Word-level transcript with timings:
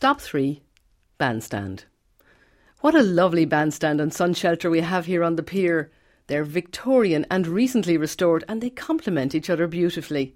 Stop 0.00 0.18
three 0.18 0.62
Bandstand. 1.18 1.84
What 2.80 2.94
a 2.94 3.02
lovely 3.02 3.44
bandstand 3.44 4.00
and 4.00 4.14
sun 4.14 4.32
shelter 4.32 4.70
we 4.70 4.80
have 4.80 5.04
here 5.04 5.22
on 5.22 5.36
the 5.36 5.42
pier. 5.42 5.90
They're 6.26 6.42
Victorian 6.42 7.26
and 7.30 7.46
recently 7.46 7.98
restored, 7.98 8.42
and 8.48 8.62
they 8.62 8.70
complement 8.70 9.34
each 9.34 9.50
other 9.50 9.66
beautifully. 9.66 10.34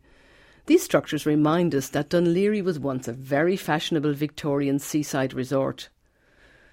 These 0.67 0.83
structures 0.83 1.25
remind 1.25 1.75
us 1.75 1.89
that 1.89 2.11
Laoghaire 2.11 2.63
was 2.63 2.79
once 2.79 3.09
a 3.09 3.15
very 3.15 3.57
fashionable 3.57 4.13
Victorian 4.13 4.81
seaside 4.81 5.33
resort. 5.33 5.89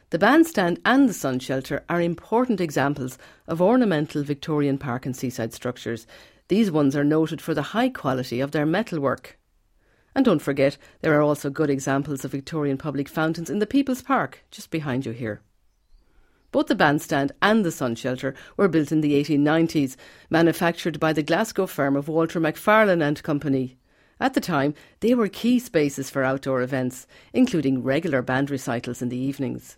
The 0.09 0.19
bandstand 0.19 0.81
and 0.83 1.07
the 1.07 1.13
sun 1.13 1.39
shelter 1.39 1.85
are 1.87 2.01
important 2.01 2.59
examples 2.59 3.17
of 3.47 3.61
ornamental 3.61 4.21
Victorian 4.21 4.77
park 4.77 5.05
and 5.05 5.15
seaside 5.15 5.53
structures. 5.53 6.07
These 6.49 6.69
ones 6.71 6.97
are 6.97 7.05
noted 7.05 7.39
for 7.39 7.53
the 7.53 7.71
high 7.71 7.87
quality 7.87 8.41
of 8.41 8.51
their 8.51 8.65
metalwork. 8.65 9.39
And 10.13 10.25
don't 10.25 10.41
forget, 10.41 10.77
there 11.01 11.17
are 11.17 11.21
also 11.21 11.49
good 11.49 11.69
examples 11.69 12.25
of 12.25 12.31
Victorian 12.31 12.77
public 12.77 13.07
fountains 13.07 13.49
in 13.49 13.59
the 13.59 13.65
People's 13.65 14.01
Park, 14.01 14.43
just 14.51 14.69
behind 14.69 15.05
you 15.05 15.13
here. 15.13 15.41
Both 16.51 16.67
the 16.67 16.75
bandstand 16.75 17.31
and 17.41 17.63
the 17.63 17.71
sun 17.71 17.95
shelter 17.95 18.35
were 18.57 18.67
built 18.67 18.91
in 18.91 18.99
the 18.99 19.13
1890s, 19.13 19.95
manufactured 20.29 20.99
by 20.99 21.13
the 21.13 21.23
Glasgow 21.23 21.65
firm 21.65 21.95
of 21.95 22.09
Walter 22.09 22.41
Macfarlane 22.41 23.01
and 23.01 23.23
Company. 23.23 23.77
At 24.19 24.33
the 24.33 24.41
time, 24.41 24.75
they 24.99 25.15
were 25.15 25.29
key 25.29 25.59
spaces 25.59 26.09
for 26.09 26.23
outdoor 26.23 26.61
events, 26.61 27.07
including 27.31 27.83
regular 27.83 28.21
band 28.21 28.51
recitals 28.51 29.01
in 29.01 29.09
the 29.09 29.17
evenings. 29.17 29.77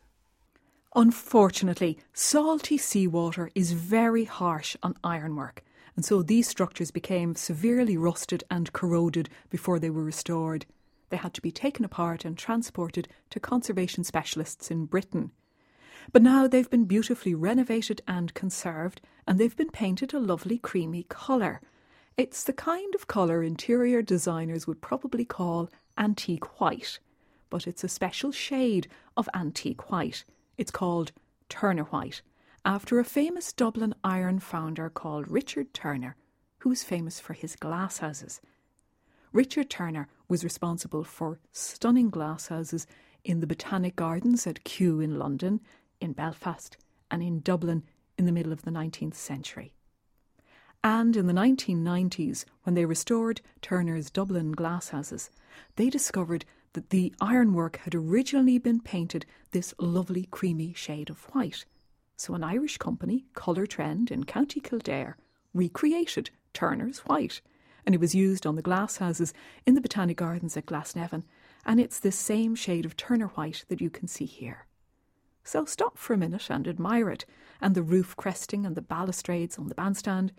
Unfortunately, 0.96 1.98
salty 2.12 2.78
seawater 2.78 3.52
is 3.56 3.72
very 3.72 4.26
harsh 4.26 4.76
on 4.84 4.96
ironwork, 5.04 5.64
and 5.96 6.04
so 6.04 6.22
these 6.22 6.48
structures 6.48 6.92
became 6.92 7.36
severely 7.36 7.98
rusted 7.98 8.44
and 8.50 8.74
corroded 8.74 9.30
before 9.50 9.80
they 9.80 9.90
were 9.90 10.04
restored. 10.04 10.66
They 11.10 11.18
had 11.18 11.34
to 11.36 11.42
be 11.42 11.52
taken 11.52 11.86
apart 11.86 12.26
and 12.26 12.38
transported 12.38 13.08
to 13.30 13.40
conservation 13.40 14.04
specialists 14.04 14.72
in 14.72 14.86
Britain. 14.86 15.32
But 16.12 16.24
now 16.24 16.48
they've 16.48 16.70
been 16.70 16.86
beautifully 16.86 17.36
renovated 17.36 18.02
and 18.08 18.34
conserved, 18.34 19.02
and 19.28 19.40
they've 19.40 19.56
been 19.56 19.70
painted 19.70 20.14
a 20.14 20.20
lovely 20.20 20.58
creamy 20.58 21.06
colour. 21.08 21.62
It's 22.18 22.44
the 22.44 22.54
kind 22.54 22.94
of 22.96 23.08
colour 23.08 23.42
interior 23.42 24.02
designers 24.02 24.68
would 24.68 24.82
probably 24.82 25.26
call 25.26 25.70
antique 25.98 26.60
white, 26.60 27.00
but 27.50 27.68
it's 27.68 27.84
a 27.84 27.90
special 27.90 28.32
shade 28.32 28.88
of 29.16 29.30
antique 29.34 29.92
white. 29.92 30.26
It's 30.58 30.72
called 30.72 31.12
Turner 31.50 31.84
White, 31.84 32.22
after 32.66 32.98
a 32.98 33.04
famous 33.04 33.52
Dublin 33.52 33.94
iron 34.04 34.40
founder 34.40 34.90
called 34.90 35.28
Richard 35.28 35.74
Turner, 35.74 36.16
who 36.60 36.70
was 36.70 36.84
famous 36.84 37.20
for 37.20 37.34
his 37.34 37.58
glasshouses. 37.58 38.40
Richard 39.34 39.70
Turner 39.70 40.08
was 40.30 40.46
responsible 40.46 41.04
for 41.04 41.40
stunning 41.52 42.10
glasshouses 42.10 42.86
in 43.26 43.42
the 43.42 43.48
Botanic 43.48 43.98
Gardens 43.98 44.48
at 44.48 44.64
Kew 44.64 45.02
in 45.02 45.20
London, 45.20 45.60
in 46.00 46.14
Belfast, 46.14 46.78
and 47.12 47.22
in 47.22 47.42
Dublin 47.42 47.84
in 48.18 48.26
the 48.26 48.32
middle 48.32 48.54
of 48.54 48.62
the 48.62 48.72
19th 48.72 49.16
century. 49.16 49.74
And 50.84 51.18
in 51.18 51.28
the 51.28 51.34
1990s, 51.34 52.46
when 52.64 52.76
they 52.76 52.86
restored 52.86 53.42
Turner's 53.62 54.10
Dublin 54.10 54.54
glasshouses, 54.56 55.30
they 55.76 55.90
discovered 55.90 56.46
that 56.74 56.92
the 56.92 57.14
ironwork 57.20 57.78
had 57.78 57.96
originally 57.96 58.58
been 58.58 58.80
painted 58.80 59.26
this 59.52 59.74
lovely 59.80 60.28
creamy 60.32 60.74
shade 60.74 61.10
of 61.10 61.24
white. 61.34 61.66
So 62.16 62.36
an 62.36 62.44
Irish 62.44 62.78
company, 62.78 63.26
Colourtrend 63.34 64.12
in 64.12 64.24
County 64.24 64.60
Kildare, 64.60 65.18
recreated 65.54 66.30
Turner's 66.54 67.00
white, 67.00 67.42
and 67.86 67.94
it 67.94 68.02
was 68.02 68.16
used 68.16 68.46
on 68.46 68.56
the 68.56 68.64
glasshouses 68.64 69.34
in 69.66 69.76
the 69.76 69.82
Botanic 69.82 70.18
Gardens 70.18 70.56
at 70.56 70.66
Glasnevin, 70.66 71.24
and 71.66 71.80
it's 71.80 72.00
this 72.00 72.16
same 72.16 72.56
shade 72.56 72.86
of 72.86 72.96
Turner 72.96 73.28
white 73.28 73.66
that 73.68 73.82
you 73.82 73.90
can 73.90 74.08
see 74.08 74.26
here. 74.26 74.68
So 75.44 75.66
stop 75.66 75.98
for 75.98 76.14
a 76.14 76.18
minute 76.18 76.50
and 76.50 76.68
admire 76.68 77.10
it, 77.10 77.26
and 77.60 77.76
the 77.76 77.84
roof 77.84 78.16
cresting 78.16 78.66
and 78.66 78.76
the 78.76 78.82
balustrades 78.82 79.58
on 79.58 79.68
the 79.68 79.76
bandstand, 79.76 80.32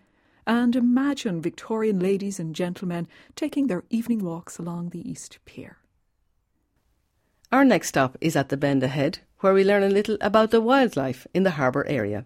and 0.47 0.77
imagine 0.77 1.43
Victorian 1.43 1.99
ladies 1.99 2.39
and 2.39 2.55
gentlemen 2.55 3.09
taking 3.35 3.67
their 3.67 3.85
evening 3.91 4.25
walks 4.25 4.59
along 4.59 4.91
the 4.91 5.09
East 5.09 5.39
Pier. 5.45 5.79
Our 7.53 7.65
next 7.65 7.89
stop 7.89 8.17
is 8.21 8.37
at 8.37 8.49
the 8.49 8.57
Bend 8.57 8.83
Ahead, 8.83 9.21
where 9.41 9.55
we 9.55 9.65
learn 9.65 9.83
a 9.83 9.89
little 9.89 10.17
about 10.21 10.51
the 10.51 10.61
wildlife 10.61 11.27
in 11.35 11.43
the 11.43 11.53
harbour 11.53 11.87
area. 11.87 12.25